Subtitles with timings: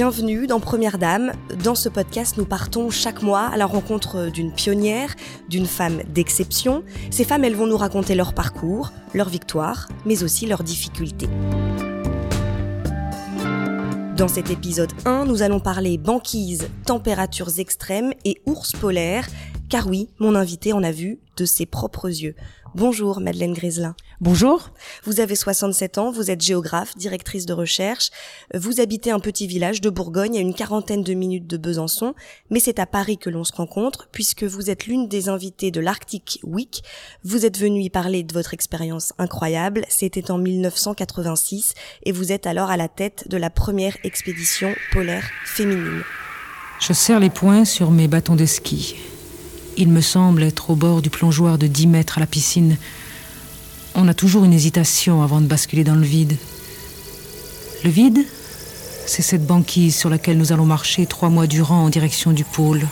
[0.00, 1.32] Bienvenue dans Première Dame.
[1.62, 5.14] Dans ce podcast, nous partons chaque mois à la rencontre d'une pionnière,
[5.50, 6.84] d'une femme d'exception.
[7.10, 11.28] Ces femmes, elles vont nous raconter leur parcours, leurs victoires, mais aussi leurs difficultés.
[14.16, 19.26] Dans cet épisode 1, nous allons parler banquise, températures extrêmes et ours polaires,
[19.70, 22.34] car oui, mon invité en a vu de ses propres yeux.
[22.74, 23.94] Bonjour Madeleine Griselin.
[24.20, 24.70] Bonjour.
[25.04, 28.10] Vous avez 67 ans, vous êtes géographe, directrice de recherche.
[28.52, 32.14] Vous habitez un petit village de Bourgogne à une quarantaine de minutes de Besançon,
[32.50, 35.80] mais c'est à Paris que l'on se rencontre puisque vous êtes l'une des invitées de
[35.80, 36.82] l'Arctic Week.
[37.24, 41.74] Vous êtes venue y parler de votre expérience incroyable, c'était en 1986
[42.04, 46.02] et vous êtes alors à la tête de la première expédition polaire féminine.
[46.80, 48.96] Je serre les poings sur mes bâtons de ski.
[49.76, 52.76] Il me semble être au bord du plongeoir de 10 mètres à la piscine.
[53.94, 56.36] On a toujours une hésitation avant de basculer dans le vide.
[57.84, 58.24] Le vide,
[59.06, 62.82] c'est cette banquise sur laquelle nous allons marcher trois mois durant en direction du pôle.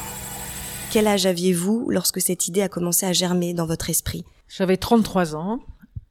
[0.90, 4.24] Quel âge aviez-vous lorsque cette idée a commencé à germer dans votre esprit?
[4.48, 5.60] J'avais 33 ans,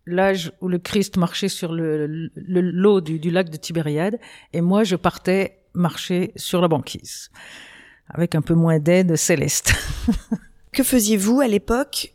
[0.06, 4.20] l'âge où le Christ marchait sur le, l'eau du, du lac de Tibériade,
[4.54, 7.32] et moi je partais marcher sur la banquise,
[8.08, 9.73] avec un peu moins d'aide céleste.
[10.78, 12.14] Que faisiez-vous à l'époque?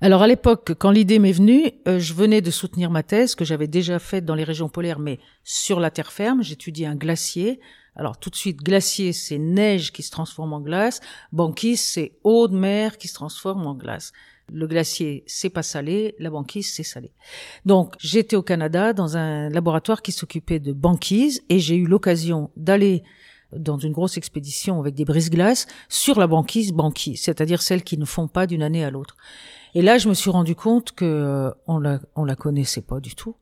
[0.00, 3.44] Alors à l'époque, quand l'idée m'est venue, euh, je venais de soutenir ma thèse que
[3.44, 6.42] j'avais déjà faite dans les régions polaires, mais sur la terre ferme.
[6.42, 7.60] J'étudiais un glacier.
[7.94, 10.98] Alors tout de suite, glacier, c'est neige qui se transforme en glace.
[11.30, 14.10] Banquise, c'est eau de mer qui se transforme en glace.
[14.52, 16.16] Le glacier, c'est pas salé.
[16.18, 17.12] La banquise, c'est salé.
[17.64, 22.50] Donc j'étais au Canada dans un laboratoire qui s'occupait de banquise et j'ai eu l'occasion
[22.56, 23.04] d'aller
[23.56, 28.04] dans une grosse expédition avec des brises-glaces sur la banquise banquise, c'est-à-dire celles qui ne
[28.04, 29.16] font pas d'une année à l'autre.
[29.74, 33.00] Et là, je me suis rendu compte que euh, on la on la connaissait pas
[33.00, 33.36] du tout.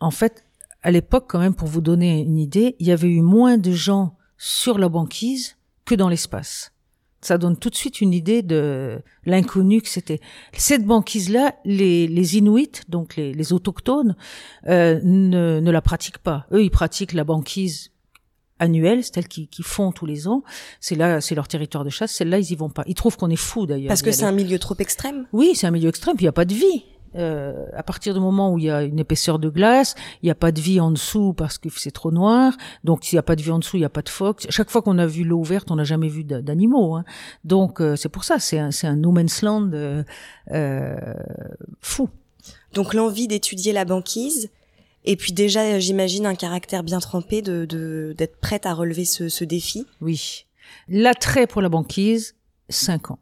[0.00, 0.44] En fait,
[0.82, 3.72] à l'époque, quand même, pour vous donner une idée, il y avait eu moins de
[3.72, 6.72] gens sur la banquise que dans l'espace.
[7.20, 10.20] Ça donne tout de suite une idée de l'inconnu que c'était.
[10.52, 14.14] Cette banquise-là, les, les Inuits, donc les, les autochtones,
[14.68, 16.46] euh, ne, ne la pratiquent pas.
[16.52, 17.90] Eux, ils pratiquent la banquise
[18.58, 20.42] annuelles, celles qui, qui font tous les ans.
[20.80, 22.12] C'est là, c'est leur territoire de chasse.
[22.12, 22.84] Celles-là, ils y vont pas.
[22.86, 23.88] Ils trouvent qu'on est fou d'ailleurs.
[23.88, 25.26] Parce que c'est un milieu trop extrême.
[25.32, 26.16] Oui, c'est un milieu extrême.
[26.16, 26.84] Puis il y a pas de vie.
[27.16, 30.30] Euh, à partir du moment où il y a une épaisseur de glace, il n'y
[30.30, 32.52] a pas de vie en dessous parce que c'est trop noir.
[32.84, 34.46] Donc s'il n'y a pas de vie en dessous, il n'y a pas de phoques.
[34.50, 36.96] Chaque fois qu'on a vu l'eau ouverte, on n'a jamais vu d'animaux.
[36.96, 37.04] Hein.
[37.44, 40.02] Donc euh, c'est pour ça, c'est un, un no man's land euh,
[40.52, 40.96] euh
[41.80, 42.08] fou.
[42.74, 44.50] Donc l'envie d'étudier la banquise,
[45.04, 49.44] et puis déjà, j'imagine un caractère bien trempé de d'être prête à relever ce, ce
[49.44, 49.86] défi.
[50.00, 50.46] Oui.
[50.88, 52.34] L'attrait pour la banquise,
[52.68, 53.18] cinq ans.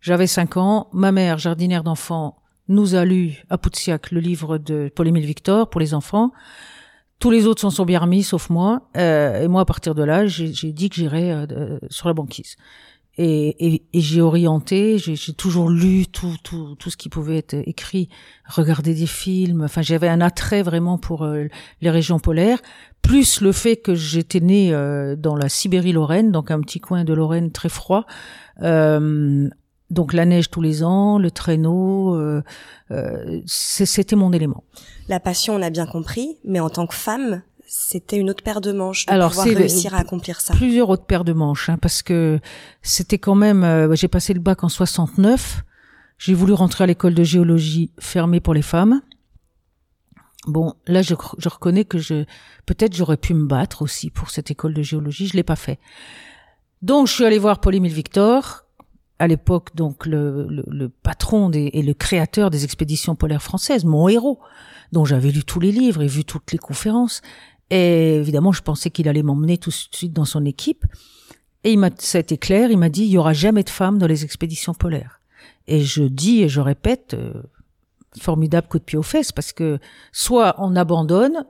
[0.00, 0.88] J'avais cinq ans.
[0.92, 2.36] Ma mère, jardinière d'enfants,
[2.68, 6.32] nous a lu à Poutsiak le livre de Paul-Émile Victor pour les enfants.
[7.18, 8.90] Tous les autres s'en sont bien remis, sauf moi.
[8.96, 12.56] Euh, et moi, à partir de là, j'ai dit que j'irais euh, sur la banquise
[13.18, 17.54] et, et, et j'ai orienté, j'ai toujours lu tout, tout, tout ce qui pouvait être
[17.54, 18.08] écrit,
[18.46, 19.62] regardé des films.
[19.62, 21.46] Enfin, j'avais un attrait vraiment pour euh,
[21.80, 22.60] les régions polaires,
[23.00, 27.14] plus le fait que j'étais née euh, dans la Sibérie-Lorraine, donc un petit coin de
[27.14, 28.04] Lorraine très froid.
[28.62, 29.48] Euh,
[29.88, 32.20] donc la neige tous les ans, le traîneau,
[33.46, 34.64] c'était mon élément.
[35.08, 38.60] La passion, on a bien compris, mais en tant que femme, c'était une autre paire
[38.60, 40.54] de manches de Alors, pouvoir réussir à accomplir ça.
[40.54, 42.38] Plusieurs autres paires de manches, hein, parce que
[42.82, 43.64] c'était quand même.
[43.64, 45.64] Euh, j'ai passé le bac en 69.
[46.18, 49.02] J'ai voulu rentrer à l'école de géologie fermée pour les femmes.
[50.46, 52.24] Bon, là, je, je reconnais que je
[52.66, 55.26] peut-être j'aurais pu me battre aussi pour cette école de géologie.
[55.26, 55.80] Je l'ai pas fait.
[56.82, 58.64] Donc, je suis allée voir Paul-Émile Victor,
[59.18, 63.84] à l'époque donc le, le, le patron des, et le créateur des expéditions polaires françaises,
[63.84, 64.38] mon héros,
[64.92, 67.22] dont j'avais lu tous les livres et vu toutes les conférences.
[67.70, 70.84] Et évidemment, je pensais qu'il allait m'emmener tout de suite dans son équipe.
[71.64, 73.70] Et il m'a, ça a été clair, il m'a dit, il y aura jamais de
[73.70, 75.20] femmes dans les expéditions polaires.
[75.66, 77.42] Et je dis et je répète, euh,
[78.20, 79.78] formidable coup de pied aux fesses, parce que
[80.12, 81.44] soit on abandonne,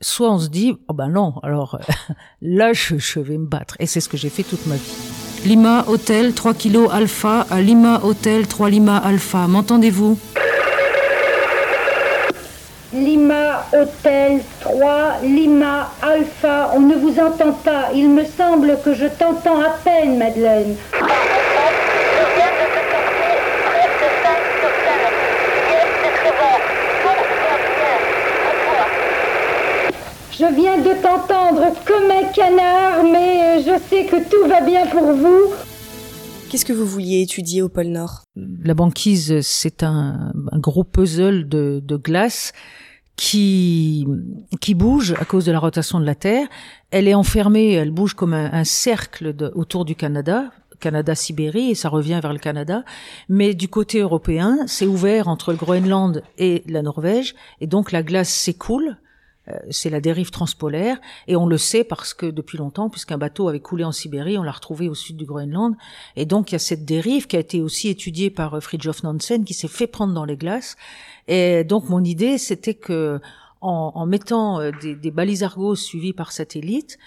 [0.00, 1.78] soit on se dit, oh ben non, alors
[2.42, 3.76] là, je, je vais me battre.
[3.78, 4.92] Et c'est ce que j'ai fait toute ma vie.
[5.44, 9.48] Lima Hôtel 3 kg Alpha à Lima Hôtel 3 Lima Alpha.
[9.48, 10.18] M'entendez-vous?
[12.94, 16.72] Lima Hôtel 3, Lima Alpha.
[16.74, 17.88] On ne vous entend pas.
[17.94, 20.76] Il me semble que je t'entends à peine, Madeleine.
[30.38, 35.12] Je viens de t'entendre comme un canard, mais je sais que tout va bien pour
[35.12, 35.54] vous.
[36.52, 38.24] Qu'est-ce que vous vouliez étudier au pôle Nord?
[38.36, 42.52] La banquise, c'est un, gros puzzle de, de glace
[43.16, 44.06] qui
[44.60, 46.46] qui bouge à cause de la rotation de la Terre.
[46.90, 52.20] Elle est enfermée, elle bouge comme un, cercle autour du Canada, Canada-Sibérie, et ça revient
[52.20, 52.84] vers le Canada.
[53.30, 58.02] Mais du côté européen, c'est ouvert entre le Groenland et la Norvège, et donc la
[58.02, 58.98] glace s'écoule
[59.70, 63.60] c'est la dérive transpolaire et on le sait parce que depuis longtemps, puisqu'un bateau avait
[63.60, 65.74] coulé en Sibérie, on l'a retrouvé au sud du Groenland.
[66.16, 69.02] Et donc il y a cette dérive qui a été aussi étudiée par euh, Fridtjof
[69.02, 70.76] Nansen qui s'est fait prendre dans les glaces.
[71.26, 73.20] Et donc mon idée c'était que
[73.60, 76.98] en, mettant euh, des, des balises Argos suivies par satellite,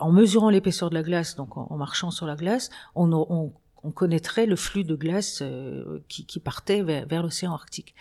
[0.00, 3.52] en mesurant l'épaisseur de la glace, donc en, marchant sur la glace, on, on,
[3.84, 7.94] on connaîtrait le flux de glace euh, qui, qui, partait vers, l'océan Arctique.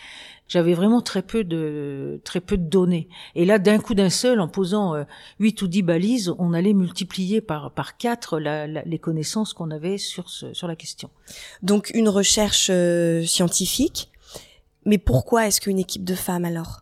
[0.48, 3.08] J'avais vraiment très peu de très peu de données.
[3.36, 5.04] Et là, d'un coup d'un seul, en posant euh,
[5.40, 7.94] huit ou dix balises, on allait multiplier par par
[8.40, 11.10] la, les connaissances qu'on avait sur ce, sur la question.
[11.64, 14.10] Donc une recherche euh, scientifique.
[14.86, 16.82] Mais pourquoi est-ce qu'une équipe de femmes alors?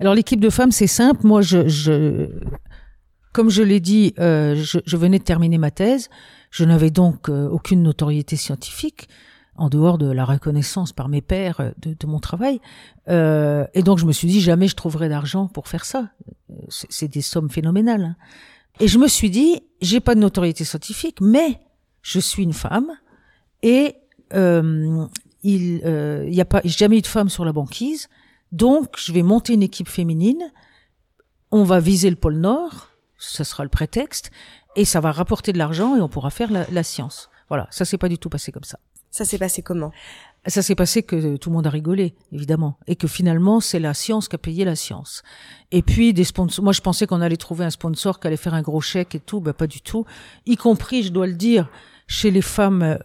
[0.00, 1.26] Alors l'équipe de femmes, c'est simple.
[1.26, 2.28] Moi, je, je
[3.32, 6.08] comme je l'ai dit, je, je venais de terminer ma thèse.
[6.52, 9.08] Je n'avais donc euh, aucune notoriété scientifique
[9.56, 12.60] en dehors de la reconnaissance par mes pairs euh, de, mon travail.
[13.08, 16.10] Euh, et donc je me suis dit jamais je trouverai d'argent pour faire ça.
[16.68, 18.04] C'est des sommes phénoménales.
[18.04, 18.16] Hein.
[18.80, 21.58] Et je me suis dit j'ai pas de notoriété scientifique, mais
[22.02, 22.92] je suis une femme
[23.62, 23.96] et
[24.34, 25.06] euh,
[25.42, 25.80] il
[26.30, 28.08] n'y a pas jamais eu de femme sur la banquise.
[28.52, 30.52] Donc je vais monter une équipe féminine.
[31.50, 32.88] On va viser le pôle Nord,
[33.22, 34.30] ce sera le prétexte,
[34.76, 37.30] et ça va rapporter de l'argent et on pourra faire la, la science.
[37.48, 38.78] Voilà, ça s'est pas du tout passé comme ça.
[39.10, 39.92] Ça s'est passé comment?
[40.46, 43.94] Ça s'est passé que tout le monde a rigolé, évidemment, et que finalement c'est la
[43.94, 45.22] science qui a payé la science.
[45.70, 46.64] Et puis des sponsors.
[46.64, 49.20] Moi, je pensais qu'on allait trouver un sponsor qui allait faire un gros chèque et
[49.20, 50.04] tout, ben pas du tout.
[50.46, 51.68] Y compris, je dois le dire,
[52.08, 52.96] chez les femmes euh,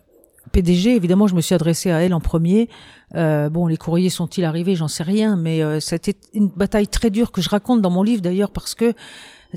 [0.51, 2.69] PDG, évidemment, je me suis adressée à elle en premier.
[3.15, 4.75] Euh, bon, les courriers sont-ils arrivés?
[4.75, 8.01] J'en sais rien, mais euh, c'était une bataille très dure que je raconte dans mon
[8.01, 8.93] livre d'ailleurs parce que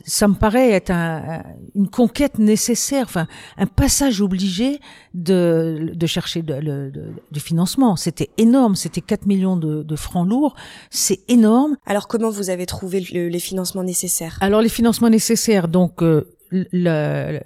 [0.04, 1.42] ça me paraît être un,
[1.74, 3.26] une conquête nécessaire, enfin
[3.56, 4.80] un passage obligé
[5.14, 6.92] de, de chercher de,
[7.30, 7.96] du financement.
[7.96, 10.54] C'était énorme, c'était 4 millions de, de francs lourds,
[10.90, 11.76] c'est énorme.
[11.86, 14.38] Alors comment vous avez trouvé les financements nécessaires?
[14.40, 16.28] Alors les financements nécessaires, donc euh,
[16.72, 17.40] la,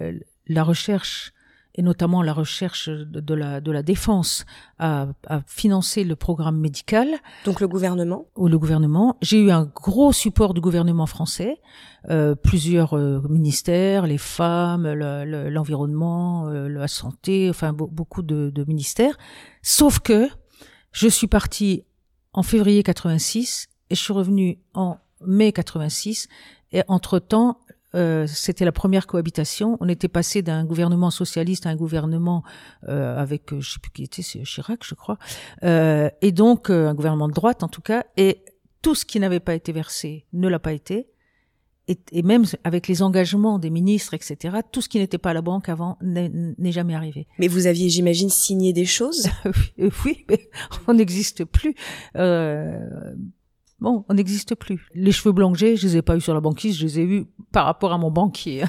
[0.47, 1.31] la recherche
[1.75, 4.45] et notamment la recherche de la, de la défense
[4.79, 7.09] a, a financé le programme médical.
[7.43, 8.27] Donc le gouvernement?
[8.35, 9.17] Ou le gouvernement.
[9.21, 11.59] J'ai eu un gros support du gouvernement français,
[12.09, 19.17] euh, plusieurs euh, ministères, les femmes, l'environnement, euh, la santé, enfin beaucoup de, de ministères.
[19.61, 20.29] Sauf que
[20.93, 21.83] je suis partie
[22.31, 26.29] en février 86 et je suis revenue en mai 86
[26.71, 27.59] et entre-temps,
[27.95, 29.77] euh, c'était la première cohabitation.
[29.79, 32.43] On était passé d'un gouvernement socialiste à un gouvernement
[32.87, 35.17] euh, avec, euh, je sais plus qui était, c'est Chirac, je crois,
[35.63, 38.05] et donc un gouvernement de droite en tout cas.
[38.17, 38.43] Et
[38.81, 41.07] tout ce qui n'avait pas été versé ne l'a pas été.
[41.87, 45.41] Et, même avec les engagements des ministres, etc., tout ce qui n'était pas à la
[45.41, 47.27] banque avant n'est jamais arrivé.
[47.37, 49.27] Mais vous aviez, j'imagine, signé des choses?
[50.03, 50.49] Oui, mais
[50.87, 51.75] on n'existe plus.
[52.15, 52.79] Euh,
[53.79, 54.87] Bon, on n'existe plus.
[54.93, 57.25] Les cheveux blancs je les ai pas eus sur la banquise, je les ai eus
[57.51, 58.63] par rapport à mon banquier.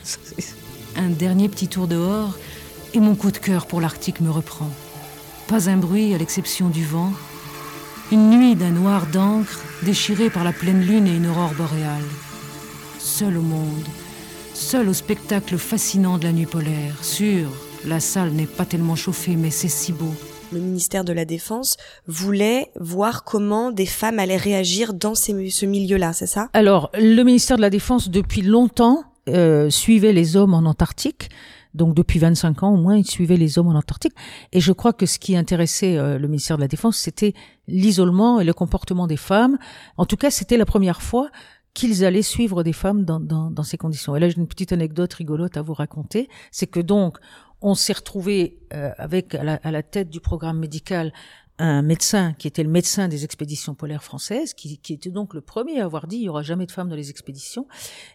[0.96, 2.36] un dernier petit tour dehors
[2.92, 4.68] et mon coup de cœur pour l'Arctique me reprend.
[5.48, 7.12] Pas un bruit à l'exception du vent.
[8.10, 12.04] Une nuit d'un noir d'encre déchirée par la pleine lune et une aurore boréale.
[12.98, 13.86] Seul au monde,
[14.54, 17.04] seul au spectacle fascinant de la nuit polaire.
[17.04, 17.48] Sûr,
[17.84, 20.14] la salle n'est pas tellement chauffée, mais c'est si beau
[20.56, 26.12] le ministère de la Défense voulait voir comment des femmes allaient réagir dans ce milieu-là,
[26.12, 26.48] c'est ça?
[26.52, 31.30] Alors, le ministère de la Défense, depuis longtemps, euh, suivait les hommes en Antarctique.
[31.74, 34.14] Donc depuis 25 ans au moins, il suivait les hommes en Antarctique.
[34.52, 37.34] Et je crois que ce qui intéressait euh, le ministère de la Défense, c'était
[37.68, 39.58] l'isolement et le comportement des femmes.
[39.98, 41.28] En tout cas, c'était la première fois
[41.74, 44.16] qu'ils allaient suivre des femmes dans, dans, dans ces conditions.
[44.16, 46.30] Et là, j'ai une petite anecdote rigolote à vous raconter.
[46.50, 47.18] C'est que donc,
[47.66, 51.12] on s'est retrouvé euh, avec à la, tête du programme médical
[51.58, 55.80] un médecin qui était le médecin des expéditions polaires françaises, qui, était donc le premier
[55.80, 57.66] à avoir dit il y aura jamais de femmes dans les expéditions.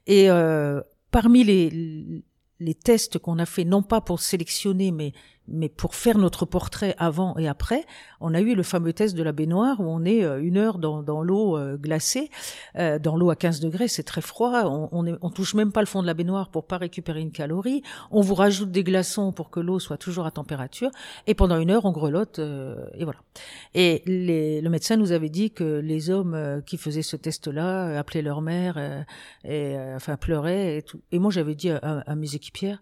[0.08, 0.80] Et euh,
[1.12, 2.24] parmi les,
[2.62, 5.12] les tests qu'on a fait, non pas pour sélectionner, mais
[5.52, 7.86] mais pour faire notre portrait avant et après,
[8.20, 10.78] on a eu le fameux test de la baignoire où on est euh, une heure
[10.78, 12.30] dans, dans l'eau euh, glacée,
[12.78, 15.82] euh, dans l'eau à 15 degrés, c'est très froid, on, on, on, touche même pas
[15.82, 17.82] le fond de la baignoire pour pas récupérer une calorie,
[18.12, 20.92] on vous rajoute des glaçons pour que l'eau soit toujours à température,
[21.28, 23.20] et pendant une heure on grelotte, et voilà.
[23.74, 28.22] Et les, le médecin nous avait dit que les hommes qui faisaient ce test-là appelaient
[28.22, 29.06] leur mère,
[29.44, 31.02] et enfin pleuraient et tout.
[31.12, 32.82] Et moi j'avais dit à mes équipières,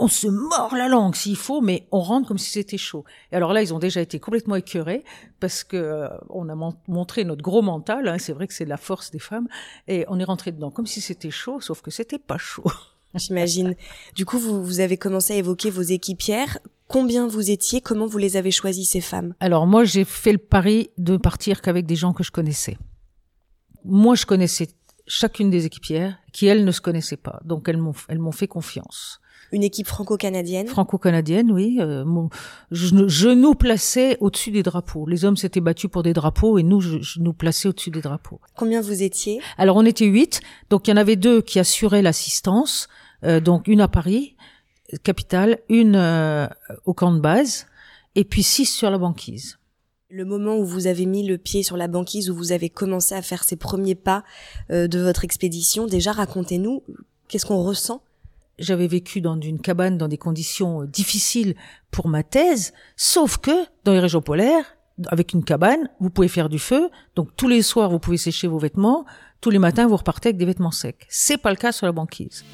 [0.00, 3.04] on se mord la langue s'il faut, mais on rentre comme si c'était chaud.
[3.30, 5.04] Et alors là, ils ont déjà été complètement écœurés
[5.40, 8.08] parce que euh, on a montré notre gros mental.
[8.08, 9.46] Hein, c'est vrai que c'est la force des femmes,
[9.88, 12.64] et on est rentré dedans comme si c'était chaud, sauf que c'était pas chaud.
[13.14, 13.74] J'imagine.
[14.14, 16.58] Du coup, vous, vous avez commencé à évoquer vos équipières.
[16.88, 17.80] Combien vous étiez?
[17.80, 19.34] Comment vous les avez choisies ces femmes?
[19.38, 22.78] Alors moi, j'ai fait le pari de partir qu'avec des gens que je connaissais.
[23.84, 24.68] Moi, je connaissais
[25.06, 28.48] chacune des équipières qui elles ne se connaissaient pas, donc elles m'ont elles m'ont fait
[28.48, 29.20] confiance
[29.52, 31.78] une équipe franco-canadienne Franco-canadienne, oui.
[31.80, 32.04] Euh,
[32.70, 35.06] je, nous plaçais au-dessus des drapeaux.
[35.06, 38.40] Les hommes s'étaient battus pour des drapeaux et nous, je, nous plaçais au-dessus des drapeaux.
[38.56, 39.40] Combien vous étiez?
[39.58, 40.40] Alors, on était huit.
[40.70, 42.88] Donc, il y en avait deux qui assuraient l'assistance.
[43.24, 44.36] Euh, donc, une à Paris,
[45.02, 46.46] capitale, une euh,
[46.84, 47.66] au camp de base,
[48.14, 49.59] et puis six sur la banquise.
[50.12, 53.14] Le moment où vous avez mis le pied sur la banquise, où vous avez commencé
[53.14, 54.24] à faire ces premiers pas
[54.68, 56.82] de votre expédition, déjà racontez-nous,
[57.28, 58.02] qu'est-ce qu'on ressent?
[58.58, 61.54] J'avais vécu dans une cabane dans des conditions euh, difficiles
[61.90, 63.52] pour ma thèse, sauf que
[63.84, 64.76] dans les régions polaires,
[65.06, 68.48] avec une cabane, vous pouvez faire du feu, donc tous les soirs vous pouvez sécher
[68.48, 69.06] vos vêtements,
[69.40, 71.06] tous les matins vous repartez avec des vêtements secs.
[71.08, 72.44] C'est pas le cas sur la banquise.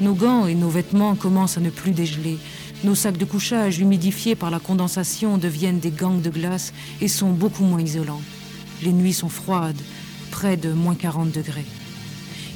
[0.00, 2.38] Nos gants et nos vêtements commencent à ne plus dégeler.
[2.84, 7.30] Nos sacs de couchage humidifiés par la condensation deviennent des gangs de glace et sont
[7.30, 8.20] beaucoup moins isolants.
[8.82, 9.80] Les nuits sont froides,
[10.30, 11.64] près de moins 40 degrés.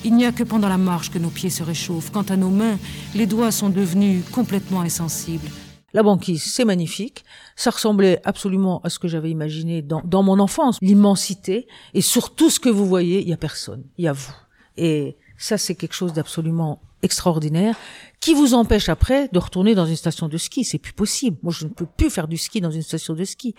[0.04, 2.12] Il n'y a que pendant la marche que nos pieds se réchauffent.
[2.12, 2.78] Quant à nos mains,
[3.14, 5.48] les doigts sont devenus complètement insensibles.
[5.94, 7.24] La banquise, c'est magnifique.
[7.56, 10.76] Ça ressemblait absolument à ce que j'avais imaginé dans, dans mon enfance.
[10.82, 11.66] L'immensité.
[11.94, 13.84] Et sur tout ce que vous voyez, il y a personne.
[13.96, 14.34] Il y a vous.
[14.76, 17.76] Et ça, c'est quelque chose d'absolument extraordinaire
[18.20, 20.64] qui vous empêche après de retourner dans une station de ski.
[20.64, 21.36] C'est plus possible.
[21.42, 23.54] Moi, je ne peux plus faire du ski dans une station de ski.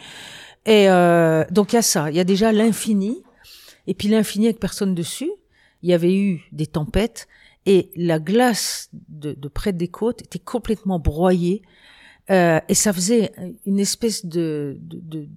[0.66, 2.10] Et euh, donc, il y a ça.
[2.12, 3.24] Il y a déjà l'infini.
[3.88, 5.32] Et puis l'infini avec personne dessus
[5.82, 7.28] il y avait eu des tempêtes
[7.66, 11.62] et la glace de, près des côtes était complètement broyée
[12.30, 13.32] euh, et ça faisait
[13.66, 15.28] une espèce de, de,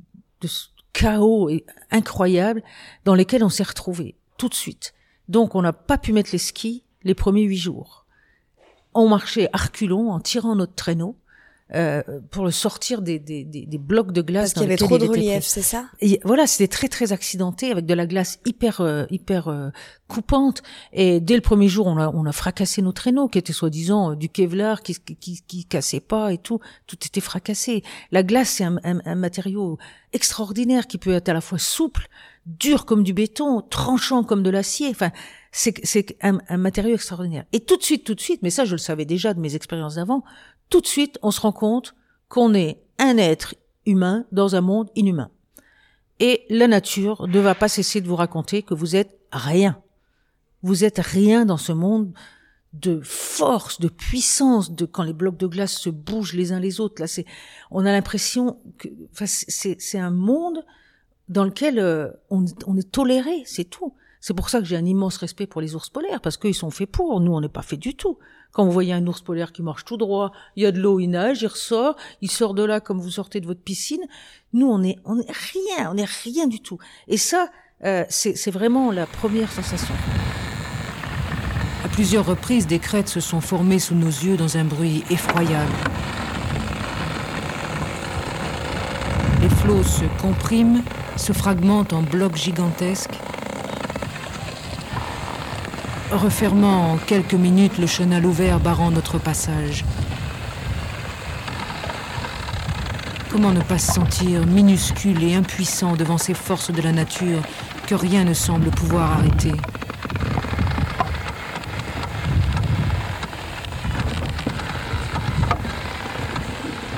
[0.40, 0.48] de,
[0.92, 1.50] chaos
[1.90, 2.62] incroyable
[3.04, 4.92] dans lequel on s'est retrouvé tout de suite.
[5.28, 8.01] Donc on n'a pas pu mettre les skis les premiers huit jours.
[8.94, 9.58] On marchait à
[9.90, 11.16] en tirant notre traîneau
[11.74, 14.52] euh, pour le sortir des, des, des, des, blocs de glace.
[14.52, 15.86] Parce qu'il y avait trop de relief, c'est ça?
[16.02, 19.70] Et Voilà, c'était très très accidenté avec de la glace hyper euh, hyper euh,
[20.06, 20.62] coupante.
[20.92, 24.14] Et dès le premier jour, on a on a fracassé nos traîneaux qui étaient soi-disant
[24.14, 26.60] du Kevlar qui, qui qui cassait pas et tout.
[26.86, 27.82] Tout était fracassé.
[28.10, 29.78] La glace, c'est un, un, un matériau
[30.12, 32.08] extraordinaire qui peut être à la fois souple,
[32.44, 34.88] dur comme du béton, tranchant comme de l'acier.
[34.90, 35.10] Enfin,
[35.52, 37.44] c'est un, un matériau extraordinaire.
[37.52, 39.54] Et tout de suite, tout de suite, mais ça je le savais déjà de mes
[39.54, 40.24] expériences d'avant
[40.72, 41.94] tout de suite, on se rend compte
[42.30, 43.54] qu'on est un être
[43.84, 45.30] humain dans un monde inhumain.
[46.18, 49.78] Et la nature ne va pas cesser de vous raconter que vous êtes rien.
[50.62, 52.14] Vous êtes rien dans ce monde
[52.72, 56.80] de force, de puissance, de quand les blocs de glace se bougent les uns les
[56.80, 57.02] autres.
[57.02, 57.26] Là, c'est,
[57.70, 60.64] on a l'impression que, enfin, c'est, un monde
[61.28, 63.92] dans lequel euh, on est toléré, c'est tout.
[64.22, 66.70] C'est pour ça que j'ai un immense respect pour les ours polaires, parce qu'ils sont
[66.70, 67.20] faits pour.
[67.20, 68.18] Nous, on n'est pas fait du tout.
[68.52, 71.00] Quand vous voyez un ours polaire qui marche tout droit, il y a de l'eau,
[71.00, 74.02] il nage, il ressort, il sort de là comme vous sortez de votre piscine.
[74.52, 76.78] Nous, on est, on est rien, on est rien du tout.
[77.08, 77.48] Et ça,
[77.84, 79.94] euh, c'est vraiment la première sensation.
[81.84, 85.72] À plusieurs reprises, des crêtes se sont formées sous nos yeux dans un bruit effroyable.
[89.40, 90.84] Les flots se compriment,
[91.16, 93.18] se fragmentent en blocs gigantesques
[96.16, 99.84] refermant en quelques minutes le chenal ouvert barrant notre passage.
[103.30, 107.40] Comment ne pas se sentir minuscule et impuissant devant ces forces de la nature
[107.86, 109.52] que rien ne semble pouvoir arrêter?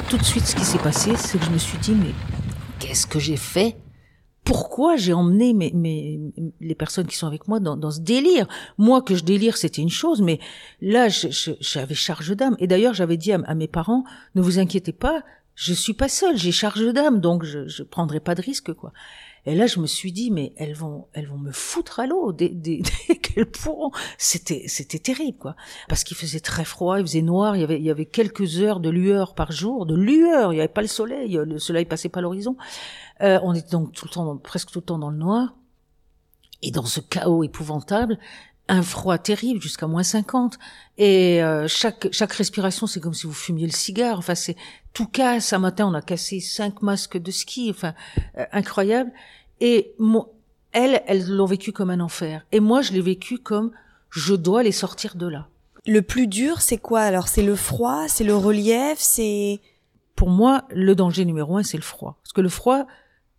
[0.09, 2.14] Tout de suite, ce qui s'est passé, c'est que je me suis dit, mais
[2.78, 3.76] qu'est-ce que j'ai fait?
[4.54, 6.20] Pourquoi j'ai emmené mes, mes,
[6.61, 8.46] les personnes qui sont avec moi dans, ce délire?
[8.78, 10.38] Moi, que je délire, c'était une chose, mais
[10.80, 12.54] là, j'avais charge d'âme.
[12.61, 14.04] Et d'ailleurs, j'avais dit à, mes parents,
[14.37, 15.25] ne vous inquiétez pas,
[15.56, 18.92] je suis pas seule, j'ai charge d'âme, donc je, je prendrai pas de risque, quoi.
[19.46, 22.32] Et là, je me suis dit, mais elles vont, elles vont me foutre à l'eau
[22.32, 22.80] dès, dès,
[23.22, 23.90] qu'elles pourront.
[24.16, 25.54] C'était, c'était terrible, quoi.
[25.88, 28.60] Parce qu'il faisait très froid, il faisait noir, il y avait, il y avait quelques
[28.60, 30.52] heures de lueur par jour, de lueur.
[30.52, 32.56] Il n'y avait pas le soleil, le soleil passait pas l'horizon.
[33.20, 35.54] Euh, on était donc tout le temps, presque tout le temps dans le noir.
[36.62, 38.18] Et dans ce chaos épouvantable,
[38.68, 40.59] un froid terrible jusqu'à moins 50
[40.97, 44.18] et euh, chaque chaque respiration c'est comme si vous fumiez le cigare.
[44.18, 44.56] Enfin c'est
[44.92, 45.52] tout casse.
[45.52, 47.71] Un matin on a cassé cinq masques de ski.
[47.71, 47.94] Enfin
[48.38, 49.12] euh, incroyable.
[49.61, 50.30] Et moi,
[50.73, 52.47] elles elles l'ont vécu comme un enfer.
[52.52, 53.71] Et moi je l'ai vécu comme
[54.11, 55.49] je dois les sortir de là.
[55.87, 57.28] Le plus dur, c'est quoi alors?
[57.28, 59.61] C'est le froid, c'est le relief, c'est
[60.16, 62.16] Pour moi, le danger numéro un, c'est le froid.
[62.23, 62.87] Parce que le froid,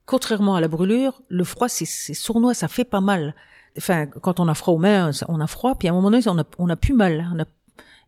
[0.05, 3.33] contrairement à la brûlure, le froid, c'est sournois, ça fait pas mal.
[3.77, 6.27] Enfin, quand on a froid aux mains, on a froid, puis à un moment donné,
[6.27, 7.29] on a, on a plus mal.
[7.33, 7.45] On a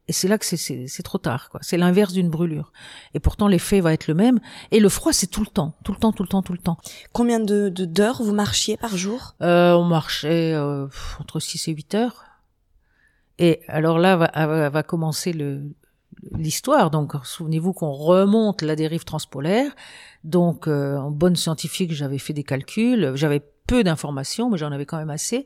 [0.07, 1.59] et c'est là que c'est trop tard, quoi.
[1.61, 2.71] C'est l'inverse d'une brûlure.
[3.13, 4.39] Et pourtant, l'effet va être le même.
[4.71, 6.59] Et le froid, c'est tout le temps, tout le temps, tout le temps, tout le
[6.59, 6.77] temps.
[7.11, 9.35] Combien de d'heures vous marchiez par jour?
[9.41, 10.87] Euh, On marchait euh,
[11.19, 12.23] entre 6 et 8 heures.
[13.39, 15.61] Et alors là va, va, commencer le
[16.31, 16.89] l'histoire.
[16.89, 19.75] Donc, souvenez-vous qu'on remonte la dérive transpolaire.
[20.23, 23.11] Donc, euh, en bonne scientifique, j'avais fait des calculs.
[23.15, 25.45] J'avais peu d'informations, mais j'en avais quand même assez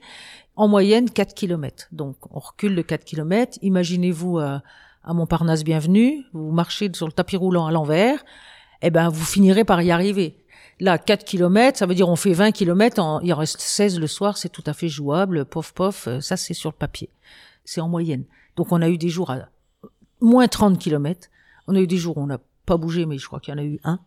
[0.56, 1.88] en moyenne 4 km.
[1.92, 3.58] Donc on recule de 4 km.
[3.62, 4.62] Imaginez-vous à,
[5.04, 8.24] à Montparnasse Bienvenue, vous marchez sur le tapis roulant à l'envers,
[8.82, 10.38] eh ben vous finirez par y arriver.
[10.80, 14.08] Là, 4 km, ça veut dire on fait 20 km, il en reste 16 le
[14.08, 17.10] soir, c'est tout à fait jouable, pof pof, euh, ça c'est sur le papier.
[17.66, 18.26] C'est en moyenne.
[18.56, 19.50] Donc on a eu des jours à
[20.22, 21.30] moins 30 km,
[21.68, 23.56] on a eu des jours où on n'a pas bougé, mais je crois qu'il y
[23.56, 24.00] en a eu un,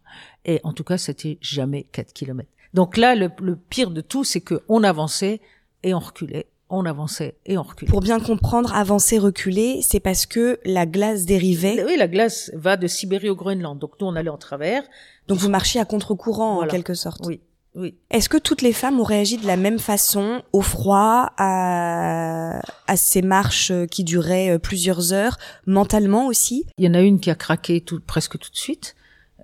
[0.45, 2.49] et en tout cas c'était jamais 4 km.
[2.75, 5.41] Donc là, le, le pire de tout, c'est qu'on avançait
[5.83, 7.91] et on reculait, on avançait et on reculait.
[7.91, 11.85] Pour bien comprendre, avancer, reculer, c'est parce que la glace dérivait.
[11.85, 13.79] Oui, la glace va de Sibérie au Groenland.
[13.79, 14.83] Donc nous, on allait en travers.
[15.29, 17.25] Donc vous marchiez à contre-courant en quelque sorte.
[17.27, 17.41] Oui.
[17.77, 17.97] Oui.
[18.11, 22.97] Est-ce que toutes les femmes ont réagi de la même façon au froid, à, à
[22.97, 26.67] ces marches qui duraient euh, plusieurs heures, mentalement aussi?
[26.79, 28.95] Il y en a une qui a craqué tout, presque tout de suite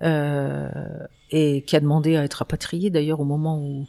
[0.03, 0.69] euh,
[1.31, 3.85] et qui a demandé à être rapatriée d'ailleurs au moment où,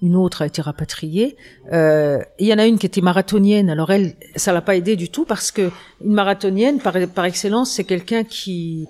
[0.00, 1.36] une autre a été rapatriée.
[1.72, 3.68] Euh, il y en a une qui était marathonienne.
[3.68, 5.72] Alors elle, ça l'a pas aidé du tout parce que
[6.04, 8.86] une marathonienne, par, par excellence, c'est quelqu'un qui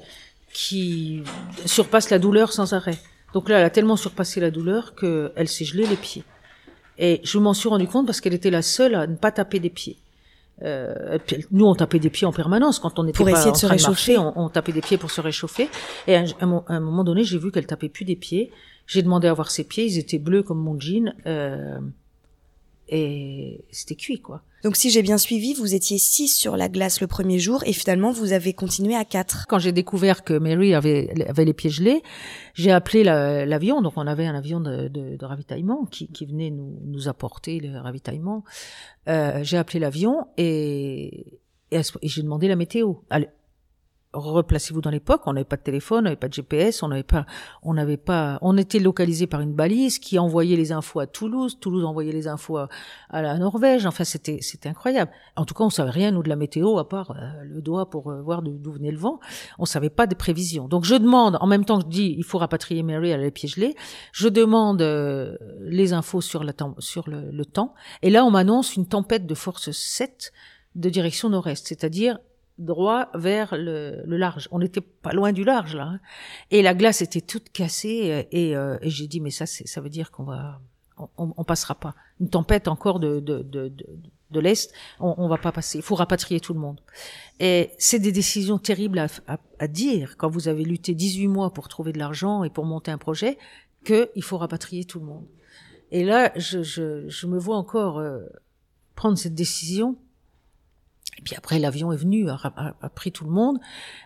[0.52, 1.23] qui
[1.64, 2.99] surpasse la douleur sans arrêt.
[3.34, 6.25] Donc là, elle a tellement surpassé la douleur qu'elle s'est gelée les pieds.
[6.99, 9.58] Et je m'en suis rendu compte parce qu'elle était la seule à ne pas taper
[9.58, 9.99] des pieds.
[10.62, 11.18] Euh,
[11.50, 13.56] nous, on tapait des pieds en permanence quand on était pour pas essayer en de
[13.56, 14.14] se train réchauffer.
[14.14, 15.69] De marcher, on, on, tapait des pieds pour se réchauffer.
[16.06, 18.50] Et à un, à un moment donné, j'ai vu qu'elle tapait plus des pieds.
[18.86, 21.78] J'ai demandé à voir ses pieds, ils étaient bleus comme mon jean, euh,
[22.88, 24.42] et c'était cuit, quoi.
[24.62, 27.75] Donc si j'ai bien suivi, vous étiez six sur la glace le premier jour, et
[27.75, 29.44] finalement vous avez continué à quatre.
[29.47, 32.02] Quand j'ai découvert que Mary avait, avait les pieds gelés,
[32.54, 36.50] j'ai appelé l'avion, donc on avait un avion de, de, de ravitaillement qui, qui, venait
[36.50, 38.42] nous, nous apporter le ravitaillement.
[39.08, 42.94] Euh, j'ai appelé l'avion et, et, et j'ai demandé la météo.
[44.15, 47.03] Replacez-vous dans l'époque, on n'avait pas de téléphone, on n'avait pas de GPS, on n'avait
[47.03, 47.27] pas,
[47.63, 51.59] on n'avait pas, on était localisé par une balise qui envoyait les infos à Toulouse,
[51.61, 52.69] Toulouse envoyait les infos à,
[53.11, 55.11] la Norvège, enfin c'était, c'était incroyable.
[55.37, 57.91] En tout cas, on savait rien nous de la météo à part euh, le doigt
[57.91, 59.21] pour euh, voir d'où venait le vent.
[59.59, 60.69] On savait pas des prévisions.
[60.69, 63.25] Donc je demande, en même temps que je dis, il faut rapatrier Mary, elle a
[63.25, 63.75] les
[64.13, 68.77] je demande euh, les infos sur la sur le, le temps, et là on m'annonce
[68.77, 70.33] une tempête de force 7
[70.75, 72.19] de direction nord-est, c'est-à-dire
[72.58, 74.49] droit vers le, le large.
[74.50, 76.00] On n'était pas loin du large là, hein.
[76.50, 78.26] et la glace était toute cassée.
[78.30, 80.60] Et, euh, et j'ai dit mais ça, ça veut dire qu'on va,
[80.97, 81.95] on, on, passera pas.
[82.21, 83.73] Une tempête encore de de de,
[84.30, 85.78] de, l'est, on, on va pas passer.
[85.78, 86.80] Il faut rapatrier tout le monde.
[87.40, 91.52] Et c'est des décisions terribles à, à, à, dire quand vous avez lutté 18 mois
[91.52, 93.38] pour trouver de l'argent et pour monter un projet,
[93.84, 95.26] que il faut rapatrier tout le monde.
[95.90, 98.21] Et là, je, je, je me vois encore euh,
[98.95, 99.97] prendre cette décision
[101.19, 103.59] et puis après, l'avion est venu, a, a, a, pris tout le monde.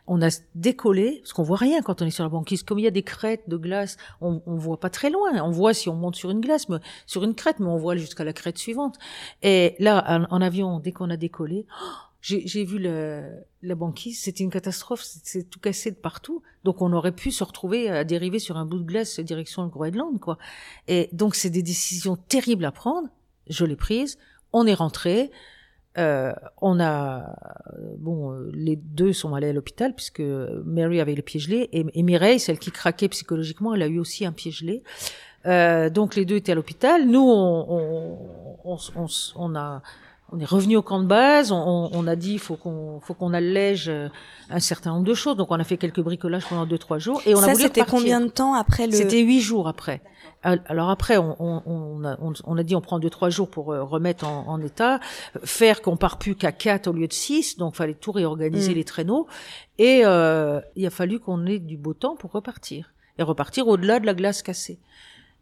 [0.07, 2.63] On a décollé, parce qu'on voit rien quand on est sur la banquise.
[2.63, 5.43] Comme il y a des crêtes de glace, on, on voit pas très loin.
[5.43, 7.97] On voit si on monte sur une glace, mais, sur une crête, mais on voit
[7.97, 8.99] jusqu'à la crête suivante.
[9.43, 13.25] Et là, en, avion, dès qu'on a décollé, oh, j'ai vu le,
[13.63, 16.43] la banquise, c'était une catastrophe, c'est tout cassé de partout.
[16.65, 19.69] Donc on aurait pu se retrouver à dériver sur un bout de glace direction le
[19.69, 20.37] Groenland, quoi.
[20.89, 23.09] Et donc c'est des décisions terribles à prendre.
[23.49, 24.19] Je l'ai prise.
[24.53, 25.31] On est rentré.
[25.99, 26.33] Euh,
[26.63, 27.35] on a
[27.99, 30.23] bon, euh, les deux sont allés à l'hôpital puisque
[30.65, 33.99] Mary avait les pieds gelés et, et, Mireille, celle qui craquait psychologiquement, elle a eu
[33.99, 34.83] aussi un pied gelé.
[35.47, 37.07] Euh, donc les deux étaient à l'hôpital.
[37.07, 37.67] Nous, on,
[38.65, 39.07] on, on,
[39.37, 39.83] on, a
[40.31, 41.51] on est revenu au camp de base.
[41.51, 43.91] On, on a dit faut qu'on faut qu'on allège
[44.51, 45.37] un certain nombre de choses.
[45.37, 47.63] Donc on a fait quelques bricolages pendant deux trois jours et on Ça, a voulu
[47.65, 47.99] c'était repartir.
[47.99, 50.01] combien de temps après le C'était huit jours après.
[50.43, 54.25] Alors après, on, on, a, on, a, dit on prend deux trois jours pour remettre
[54.27, 55.01] en, en état,
[55.45, 58.75] faire qu'on part plus qu'à quatre au lieu de six, donc fallait tout réorganiser Mm.
[58.77, 59.27] les traîneaux,
[59.79, 63.99] et euh, il a fallu qu'on ait du beau temps pour repartir et repartir au-delà
[63.99, 64.79] de la glace cassée.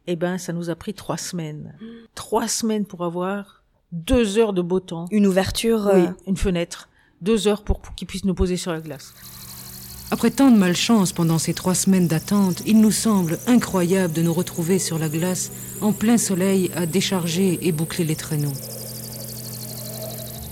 [0.07, 1.77] Eh ben, ça nous a pris trois semaines,
[2.15, 5.91] trois semaines pour avoir deux heures de beau temps, Une ouverture.
[5.93, 6.89] oui, euh, une fenêtre,
[7.21, 9.13] deux heures pour, pour qu'ils puissent nous poser sur la glace.
[10.13, 14.33] Après tant de malchance pendant ces trois semaines d'attente, il nous semble incroyable de nous
[14.33, 18.53] retrouver sur la glace, en plein soleil, à décharger et boucler les traîneaux.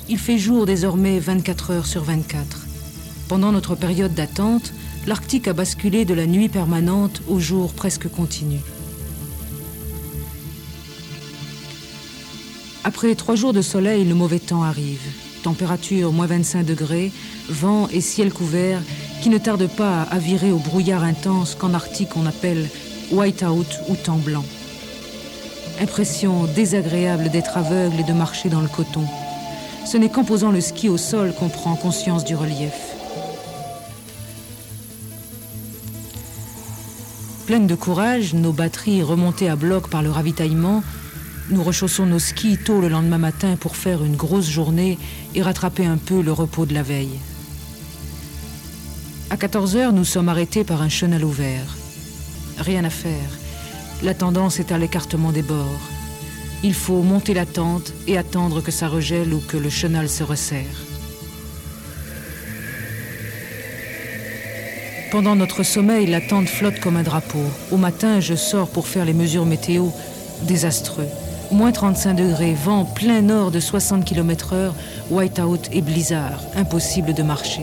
[0.08, 2.66] Il fait jour désormais 24 heures sur 24.
[3.28, 4.72] Pendant notre période d'attente,
[5.06, 8.58] l'Arctique a basculé de la nuit permanente au jour presque continu.
[12.82, 15.00] Après trois jours de soleil, le mauvais temps arrive.
[15.44, 17.12] Température moins 25 degrés,
[17.50, 18.80] vent et ciel couvert
[19.20, 22.70] qui ne tardent pas à virer au brouillard intense qu'en Arctique on appelle
[23.12, 24.42] white-out ou temps blanc.
[25.83, 29.04] Impression désagréable d'être aveugle et de marcher dans le coton.
[29.85, 32.72] Ce n'est qu'en posant le ski au sol qu'on prend conscience du relief.
[37.44, 40.83] Pleines de courage, nos batteries remontées à bloc par le ravitaillement,
[41.50, 44.98] nous rechaussons nos skis tôt le lendemain matin pour faire une grosse journée
[45.35, 47.18] et rattraper un peu le repos de la veille.
[49.30, 51.76] À 14 heures, nous sommes arrêtés par un chenal ouvert.
[52.59, 53.38] Rien à faire.
[54.02, 55.90] La tendance est à l'écartement des bords.
[56.62, 60.22] Il faut monter la tente et attendre que ça regèle ou que le chenal se
[60.22, 60.85] resserre.
[65.11, 67.44] Pendant notre sommeil, la tente flotte comme un drapeau.
[67.70, 69.88] Au matin, je sors pour faire les mesures météo.
[70.42, 71.09] Désastreux.
[71.54, 74.74] Moins 35 degrés, vent plein nord de 60 km heure,
[75.08, 76.40] white-out et blizzard.
[76.56, 77.62] Impossible de marcher.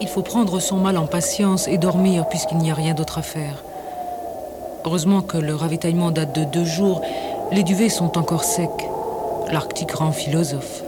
[0.00, 3.22] Il faut prendre son mal en patience et dormir puisqu'il n'y a rien d'autre à
[3.22, 3.62] faire.
[4.86, 7.02] Heureusement que le ravitaillement date de deux jours,
[7.52, 8.88] les duvets sont encore secs.
[9.52, 10.82] L'Arctique rend philosophe.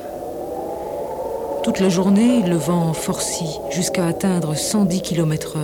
[1.64, 5.58] Toute la journée, le vent forcit jusqu'à atteindre 110 km/h,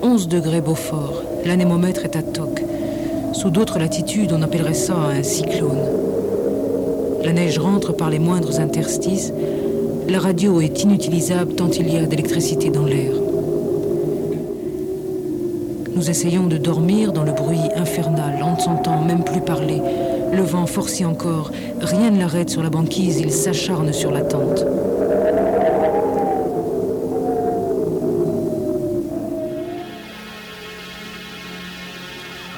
[0.00, 1.22] 11 degrés Beaufort.
[1.44, 2.62] L'anémomètre est à toc.
[3.34, 5.82] Sous d'autres latitudes, on appellerait ça un cyclone.
[7.24, 9.32] La neige rentre par les moindres interstices.
[10.08, 13.10] La radio est inutilisable tant il y a d'électricité dans l'air.
[15.94, 19.82] Nous essayons de dormir dans le bruit infernal, on ne s'entend même plus parler.
[20.32, 24.64] Le vent forcit encore, rien ne l'arrête sur la banquise, il s'acharne sur la tente.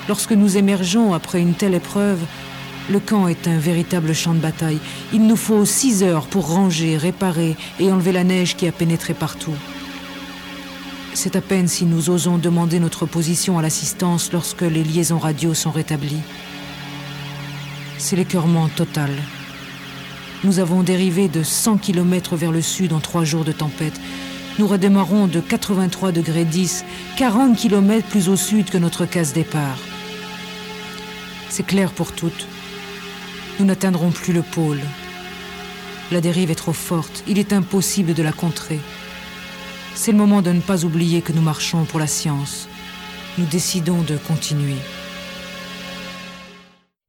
[0.09, 2.21] Lorsque nous émergeons après une telle épreuve,
[2.88, 4.79] le camp est un véritable champ de bataille.
[5.12, 9.14] Il nous faut six heures pour ranger, réparer et enlever la neige qui a pénétré
[9.14, 9.55] partout.
[11.12, 15.55] C'est à peine si nous osons demander notre position à l'assistance lorsque les liaisons radio
[15.55, 16.23] sont rétablies.
[17.99, 19.11] C'est l'écœurement total.
[20.45, 23.99] Nous avons dérivé de 100 km vers le sud en trois jours de tempête.
[24.61, 26.85] Nous redémarrons de 83 degrés 10,
[27.16, 29.79] 40 km plus au sud que notre case départ.
[31.57, 32.47] C'est clair pour toutes.
[33.59, 34.79] Nous n'atteindrons plus le pôle.
[36.12, 37.25] La dérive est trop forte.
[37.27, 38.79] Il est impossible de la contrer.
[39.95, 42.69] C'est le moment de ne pas oublier que nous marchons pour la science.
[43.38, 44.77] Nous décidons de continuer.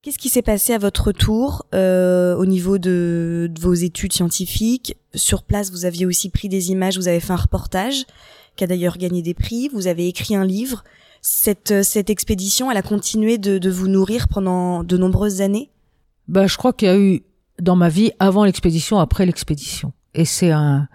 [0.02, 4.96] Qu'est-ce qui s'est passé à votre retour euh, au niveau de, de, vos études scientifiques?
[5.14, 8.06] Sur place, vous aviez aussi pris des images, vous avez fait un reportage
[8.58, 10.84] qui a d'ailleurs gagné des prix, vous avez écrit un livre.
[11.22, 15.72] Cette, cette expédition, elle a continué de, de vous nourrir pendant de nombreuses années?
[16.28, 17.24] Bah, Je crois qu'il y a eu
[17.62, 19.94] dans ma vie avant l'expédition, après l'expédition.
[20.14, 20.88] Et c'est un,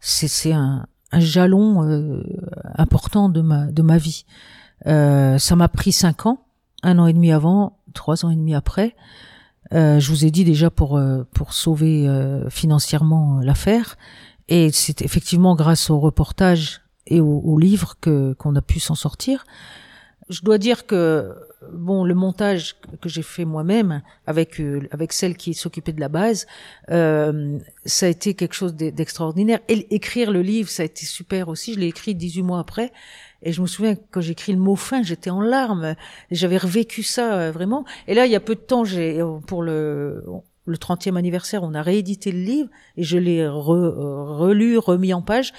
[0.00, 2.22] c'est, un, un jalon euh,
[2.76, 4.24] important de ma, de ma vie.
[4.86, 6.44] Euh, ça m'a pris cinq ans,
[6.82, 8.96] un an et demi avant, trois ans et demi après.
[9.72, 13.96] Euh, je vous ai dit déjà pour euh, pour sauver euh, financièrement l'affaire.
[14.48, 16.81] Et c'est effectivement grâce au reportage
[17.12, 19.44] et au, au livre que qu'on a pu s'en sortir.
[20.28, 21.34] Je dois dire que
[21.72, 26.08] bon, le montage que j'ai fait moi-même avec euh, avec celle qui s'occupait de la
[26.08, 26.46] base,
[26.90, 29.60] euh, ça a été quelque chose d'extraordinaire.
[29.68, 31.74] Et écrire le livre, ça a été super aussi.
[31.74, 32.92] Je l'ai écrit 18 mois après.
[33.42, 35.96] Et je me souviens quand j'écris le mot fin, j'étais en larmes.
[36.30, 37.84] J'avais revécu ça euh, vraiment.
[38.06, 40.24] Et là, il y a peu de temps, j'ai pour le
[40.64, 45.22] le 30e anniversaire, on a réédité le livre et je l'ai re, relu, remis en
[45.22, 45.52] page.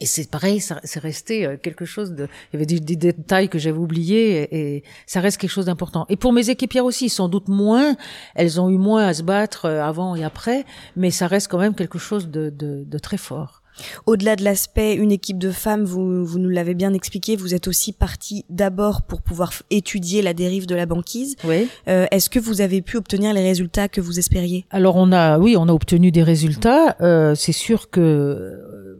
[0.00, 2.24] Et c'est pareil, c'est resté euh, quelque chose de.
[2.24, 5.66] Il y avait des, des détails que j'avais oubliés et, et, ça reste quelque chose
[5.66, 6.04] d'important.
[6.08, 7.96] Et pour mes équipières aussi, sans doute moins.
[8.34, 10.64] Elles ont eu moins à se battre euh, avant et après,
[10.96, 13.62] mais ça reste quand même quelque chose de, de, de très fort.
[14.06, 17.68] Au-delà de l'aspect une équipe de femmes, vous, vous nous l'avez bien expliqué, vous êtes
[17.68, 21.36] aussi parti d'abord pour pouvoir étudier la dérive de la banquise.
[21.44, 21.68] Oui.
[21.88, 24.64] Euh, Est-ce que vous avez pu obtenir les résultats que vous espériez?
[24.70, 26.96] Alors on a, oui, on a obtenu des résultats.
[27.00, 28.98] Euh, c'est sûr que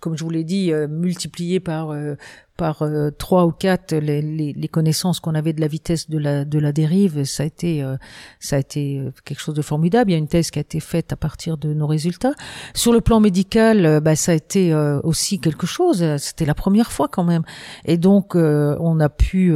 [0.00, 2.14] comme je vous l'ai dit, euh, multiplié par euh,
[2.56, 6.18] par euh, trois ou quatre les, les, les connaissances qu'on avait de la vitesse de
[6.18, 7.96] la de la dérive, ça a été euh,
[8.38, 10.10] ça a été euh, quelque chose de formidable.
[10.10, 12.34] Il y a une thèse qui a été faite à partir de nos résultats.
[12.74, 16.04] Sur le plan médical, bah, ça a été aussi quelque chose.
[16.18, 17.42] C'était la première fois quand même,
[17.84, 19.52] et donc on a pu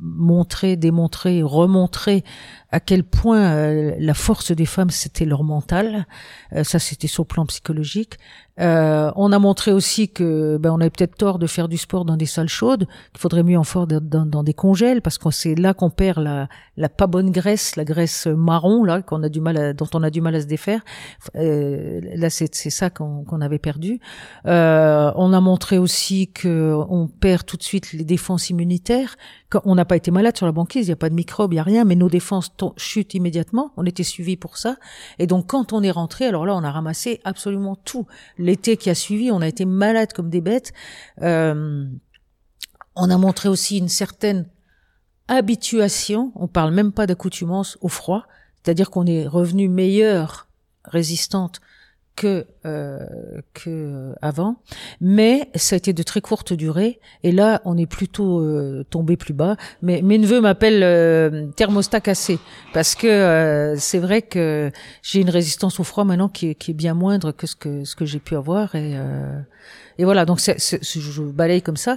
[0.00, 2.24] montrer, démontrer, remontrer
[2.72, 6.06] à quel point la force des femmes c'était leur mental.
[6.62, 8.18] ça c'était sur le plan psychologique.
[8.60, 12.04] Euh, on a montré aussi que ben, on avait peut-être tort de faire du sport
[12.04, 15.54] dans des salles chaudes, qu'il faudrait mieux en faire dans, des congèles parce que c'est
[15.54, 19.40] là qu'on perd la, la pas bonne graisse, la graisse marron là qu'on a du
[19.40, 20.82] mal à, dont on a du mal à se défaire.
[21.36, 24.00] Euh, là c'est ça qu'on avait perdu.
[24.46, 29.16] Euh, on a montré aussi que on perd tout de suite les défenses immunitaires.
[29.50, 31.52] Quand on n'a pas été malade sur la banquise, il n'y a pas de microbes,
[31.52, 33.72] il n'y a rien, mais nos défenses chutent immédiatement.
[33.76, 34.76] On était suivis pour ça.
[35.18, 38.06] Et donc quand on est rentré, alors là on a ramassé absolument tout
[38.38, 40.72] l'été qui a suivi, on a été malades comme des bêtes.
[41.20, 41.84] Euh,
[42.94, 44.48] on a montré aussi une certaine
[45.26, 48.26] habituation, on parle même pas d'accoutumance au froid,
[48.62, 50.48] c'est-à-dire qu'on est revenu meilleur,
[50.84, 51.60] résistante
[52.20, 52.98] que euh,
[53.54, 54.56] que euh, avant,
[55.00, 57.00] mais ça a été de très courte durée.
[57.22, 59.56] Et là, on est plutôt euh, tombé plus bas.
[59.80, 62.38] Mais mes neveux m'appellent euh, thermostat cassé
[62.74, 64.70] parce que euh, c'est vrai que
[65.02, 67.84] j'ai une résistance au froid maintenant qui est, qui est bien moindre que ce que
[67.84, 68.74] ce que j'ai pu avoir.
[68.74, 68.96] Et
[69.96, 70.26] et voilà.
[70.26, 71.96] Donc c'est, je balaye comme ça.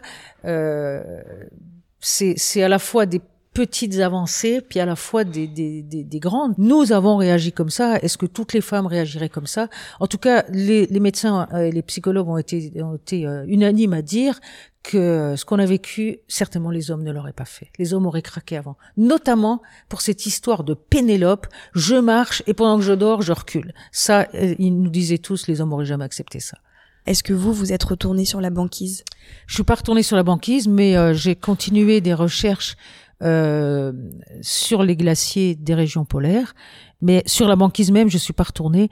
[1.99, 3.19] c'est à la fois des
[3.53, 6.53] petites avancées, puis à la fois des, des, des, des, grandes.
[6.57, 7.97] Nous avons réagi comme ça.
[7.97, 9.67] Est-ce que toutes les femmes réagiraient comme ça?
[9.99, 13.93] En tout cas, les, les médecins et les psychologues ont été, ont été euh, unanimes
[13.93, 14.39] à dire
[14.83, 17.69] que ce qu'on a vécu, certainement les hommes ne l'auraient pas fait.
[17.79, 18.75] Les hommes auraient craqué avant.
[18.97, 23.73] Notamment pour cette histoire de Pénélope, je marche et pendant que je dors, je recule.
[23.91, 26.57] Ça, euh, ils nous disaient tous, les hommes auraient jamais accepté ça.
[27.05, 29.03] Est-ce que vous, vous êtes retourné sur la banquise?
[29.45, 32.77] Je suis pas retourné sur la banquise, mais euh, j'ai continué des recherches
[33.21, 33.93] euh,
[34.41, 36.55] sur les glaciers des régions polaires,
[37.01, 38.89] mais sur la banquise même, je suis pas retournée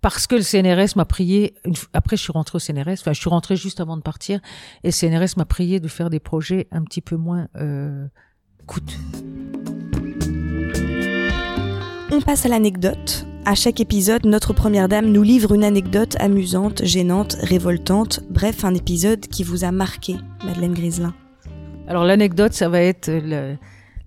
[0.00, 1.54] parce que le CNRS m'a prié.
[1.94, 3.00] après, je suis rentrée au CNRS.
[3.00, 4.40] Enfin, je suis rentrée juste avant de partir,
[4.82, 8.06] et le CNRS m'a prié de faire des projets un petit peu moins euh,
[8.66, 8.98] coûteux.
[12.12, 13.26] On passe à l'anecdote.
[13.46, 18.74] À chaque épisode, notre première dame nous livre une anecdote amusante, gênante, révoltante, bref, un
[18.74, 21.14] épisode qui vous a marqué, Madeleine Griselin.
[21.86, 23.56] Alors l'anecdote, ça va être le,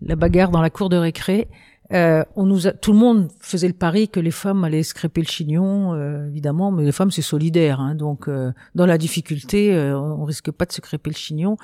[0.01, 1.47] la bagarre dans la cour de récré.
[1.93, 5.21] Euh, on nous a, tout le monde faisait le pari que les femmes allaient scraper
[5.21, 9.73] le chignon, euh, évidemment, mais les femmes c'est solidaire, hein, donc euh, dans la difficulté,
[9.73, 11.55] euh, on risque pas de se crêper le chignon,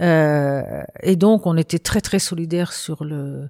[0.00, 3.48] et donc on était très très solidaires sur le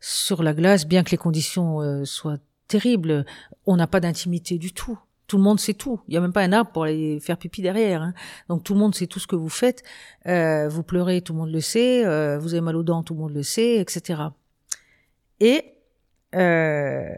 [0.00, 3.24] sur la glace, bien que les conditions soient terribles,
[3.66, 4.98] on n'a pas d'intimité du tout
[5.32, 5.98] tout le monde sait tout.
[6.08, 8.02] Il y a même pas un arbre pour aller faire pipi derrière.
[8.02, 8.12] Hein.
[8.50, 9.82] Donc tout le monde sait tout ce que vous faites.
[10.26, 12.04] Euh, vous pleurez, tout le monde le sait.
[12.04, 14.24] Euh, vous avez mal aux dents, tout le monde le sait, etc.
[15.40, 15.64] Et
[16.34, 17.08] euh,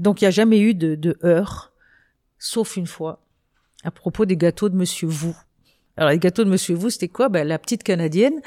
[0.00, 1.72] donc il n'y a jamais eu de, de heurts,
[2.40, 3.22] sauf une fois,
[3.84, 5.36] à propos des gâteaux de Monsieur Vous.
[5.96, 7.28] Alors les gâteaux de Monsieur Vous, c'était quoi?
[7.28, 8.40] Ben, La petite Canadienne,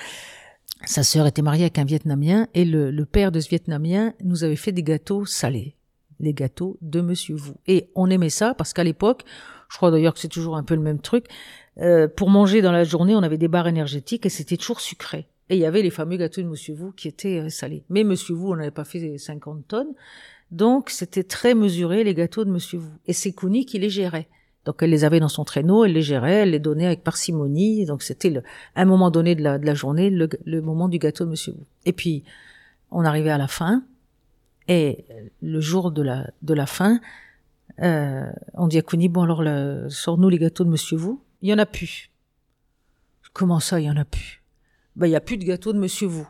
[0.84, 4.58] sa sœur était mariée avec un Vietnamien et le père de ce Vietnamien nous avait
[4.58, 5.78] fait des gâteaux salés
[6.24, 7.56] les gâteaux de Monsieur Vous.
[7.68, 9.24] Et on aimait ça parce qu'à l'époque,
[9.70, 11.26] je crois d'ailleurs que c'est toujours un peu le même truc,
[11.80, 15.28] euh, pour manger dans la journée, on avait des barres énergétiques et c'était toujours sucré.
[15.50, 17.84] Et il y avait les fameux gâteaux de Monsieur Vous qui étaient euh, salés.
[17.90, 19.94] Mais Monsieur Vous, on n'avait pas fait 50 tonnes.
[20.52, 22.94] Donc, c'était très mesuré, les gâteaux de Monsieur Vous.
[23.08, 24.28] Et c'est Couni qui les gérait.
[24.66, 27.86] Donc, elle les avait dans son traîneau, elle les gérait, elle les donnait avec parcimonie.
[27.86, 28.34] Donc, c'était
[28.76, 31.54] un moment donné de la, de la journée, le, le moment du gâteau de Monsieur
[31.54, 31.66] Vous.
[31.86, 32.24] Et puis,
[32.92, 33.84] on arrivait à la fin.
[34.68, 35.06] Et
[35.42, 37.00] le jour de la, de la fin,
[37.82, 39.44] euh, on dit à Kouni, bon alors,
[39.92, 41.22] sors-nous les gâteaux de Monsieur Vous.
[41.42, 42.10] Il y en a plus.
[43.34, 44.42] Comment ça, il y en a plus?
[44.96, 46.28] Ben, il y a plus de gâteaux de Monsieur Vous.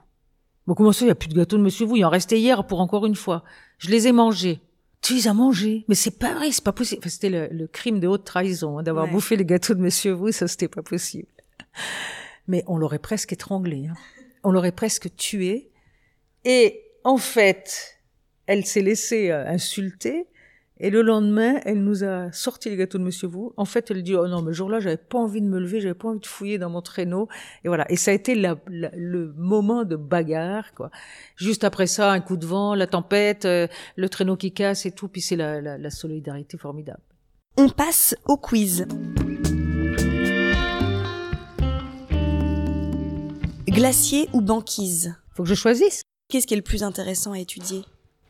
[0.65, 1.97] Bon, comment ça, il y a plus de gâteaux de Monsieur Vous?
[1.97, 3.43] Il en restait hier pour encore une fois.
[3.77, 4.61] Je les ai mangés.
[5.01, 5.83] Tu les as mangés?
[5.89, 6.99] Mais c'est pas vrai, c'est pas possible.
[6.99, 10.31] Enfin, c'était le, crime de haute trahison hein, d'avoir bouffé les gâteaux de Monsieur Vous,
[10.31, 11.27] ça c'était pas possible.
[12.47, 13.87] Mais on l'aurait presque étranglé.
[13.87, 13.95] Hein.
[14.43, 15.69] On l'aurait presque tué.
[16.45, 17.92] Et en fait,
[18.47, 20.27] elle s'est laissée euh, insulter.
[20.79, 23.53] Et le lendemain, elle nous a sorti les gâteaux de Monsieur Vous.
[23.57, 25.93] En fait, elle dit oh non, mais jour-là, j'avais pas envie de me lever, j'avais
[25.93, 27.29] pas envie de fouiller dans mon traîneau.
[27.63, 27.89] Et voilà.
[27.91, 30.89] Et ça a été le moment de bagarre, quoi.
[31.37, 34.91] Juste après ça, un coup de vent, la tempête, euh, le traîneau qui casse et
[34.91, 35.07] tout.
[35.07, 37.01] Puis c'est la, la solidarité formidable.
[37.55, 38.87] On passe au quiz.
[43.67, 45.15] Glacier ou banquise?
[45.35, 46.01] Faut que je choisisse.
[46.29, 47.83] Qu'est-ce qui est le plus intéressant à étudier?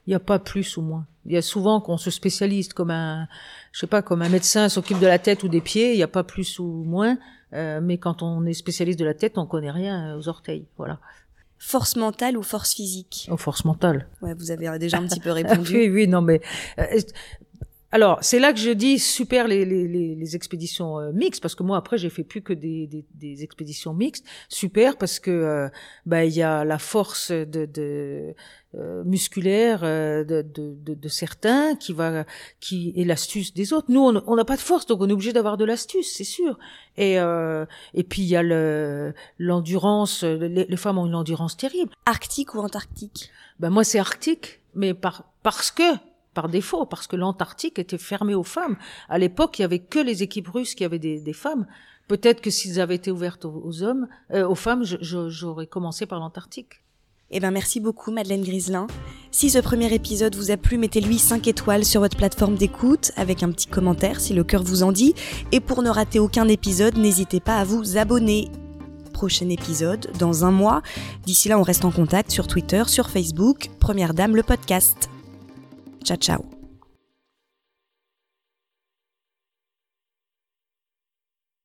[0.05, 1.05] Il n'y a pas plus ou moins.
[1.25, 3.27] Il y a souvent qu'on se spécialise comme un,
[3.71, 5.93] je sais pas, comme un médecin s'occupe de la tête ou des pieds.
[5.93, 7.17] Il n'y a pas plus ou moins.
[7.53, 10.65] Euh, mais quand on est spécialiste de la tête, on connaît rien aux orteils.
[10.77, 10.99] Voilà.
[11.59, 13.29] Force mentale ou force physique?
[13.31, 14.07] Oh, force mentale.
[14.21, 15.73] Ouais, vous avez déjà un petit peu répondu.
[15.77, 16.41] oui, oui, non, mais
[16.79, 16.99] euh,
[17.93, 21.61] alors, c'est là que je dis super les, les, les, expéditions euh, mixtes, parce que
[21.61, 24.25] moi, après, j'ai fait plus que des, des, des expéditions mixtes.
[24.49, 25.69] Super, parce que euh,
[26.07, 28.33] bah, il y a la force de, de
[28.73, 32.25] euh, musculaire de, de, de, certains qui va
[32.59, 33.91] qui et l'astuce des autres.
[33.91, 36.57] Nous, on n'a pas de force, donc on est obligé d'avoir de l'astuce, c'est sûr.
[36.97, 37.17] Et
[37.93, 40.23] et puis il y a le l'endurance.
[40.23, 41.91] Les, les, femmes ont une endurance terrible.
[42.07, 43.29] Arctique ou antarctique?
[43.59, 45.83] Ben moi, c'est arctique, mais par parce que
[46.33, 48.77] par défaut, parce que l'Antarctique était fermé aux femmes.
[49.09, 51.65] À l'époque, il y avait que les équipes russes qui avaient des, des femmes.
[52.07, 56.81] Peut-être que s'ils avaient été ouvertes aux, hommes, euh, aux femmes, j'aurais commencé par l'Antarctique.
[57.35, 58.85] Eh ben merci beaucoup Madeleine Griselin.
[59.31, 63.41] Si ce premier épisode vous a plu, mettez-lui 5 étoiles sur votre plateforme d'écoute avec
[63.41, 65.15] un petit commentaire si le cœur vous en dit.
[65.51, 68.49] Et pour ne rater aucun épisode, n'hésitez pas à vous abonner.
[69.13, 70.83] Prochain épisode dans un mois.
[71.25, 73.69] D'ici là, on reste en contact sur Twitter, sur Facebook.
[73.79, 75.09] Première Dame le podcast.
[76.03, 76.62] Ciao, ciao.